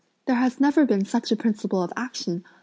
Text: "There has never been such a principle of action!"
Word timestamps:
"There 0.25 0.37
has 0.37 0.59
never 0.59 0.83
been 0.87 1.05
such 1.05 1.31
a 1.31 1.35
principle 1.35 1.83
of 1.83 1.93
action!" 1.95 2.43